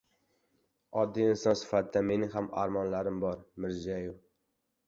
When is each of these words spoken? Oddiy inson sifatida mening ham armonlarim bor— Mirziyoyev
Oddiy 1.01 1.27
inson 1.33 1.59
sifatida 1.59 2.03
mening 2.13 2.33
ham 2.39 2.49
armonlarim 2.65 3.23
bor— 3.27 3.41
Mirziyoyev 3.67 4.21